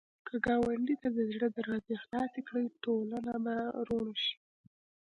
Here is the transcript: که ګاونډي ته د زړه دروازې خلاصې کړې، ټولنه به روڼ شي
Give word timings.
که 0.27 0.35
ګاونډي 0.45 0.95
ته 1.01 1.09
د 1.17 1.19
زړه 1.31 1.47
دروازې 1.57 1.93
خلاصې 2.03 2.41
کړې، 2.47 2.65
ټولنه 2.83 3.33
به 3.43 3.55
روڼ 3.87 4.07
شي 4.25 4.35